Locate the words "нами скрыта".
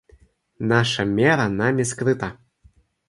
1.59-2.31